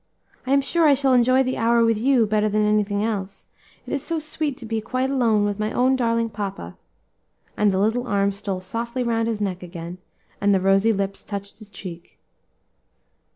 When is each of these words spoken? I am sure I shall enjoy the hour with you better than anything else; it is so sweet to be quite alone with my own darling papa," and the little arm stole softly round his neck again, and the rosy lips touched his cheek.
I 0.47 0.51
am 0.53 0.61
sure 0.61 0.87
I 0.87 0.95
shall 0.95 1.13
enjoy 1.13 1.43
the 1.43 1.57
hour 1.57 1.85
with 1.85 1.99
you 1.99 2.25
better 2.25 2.49
than 2.49 2.65
anything 2.65 3.03
else; 3.03 3.45
it 3.85 3.93
is 3.93 4.01
so 4.01 4.17
sweet 4.17 4.57
to 4.57 4.65
be 4.65 4.81
quite 4.81 5.11
alone 5.11 5.45
with 5.45 5.59
my 5.59 5.71
own 5.71 5.95
darling 5.95 6.31
papa," 6.31 6.75
and 7.55 7.69
the 7.71 7.77
little 7.77 8.07
arm 8.07 8.31
stole 8.31 8.61
softly 8.61 9.03
round 9.03 9.27
his 9.27 9.39
neck 9.41 9.61
again, 9.61 9.99
and 10.41 10.55
the 10.55 10.59
rosy 10.59 10.91
lips 10.91 11.23
touched 11.23 11.59
his 11.59 11.69
cheek. 11.69 12.17